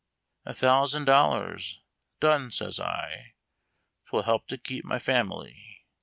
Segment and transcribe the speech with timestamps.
[0.47, 1.79] ""A thousand dollars?
[2.19, 3.35] Done!" says I;
[4.05, 5.85] *•' 'Twill help to keep my family."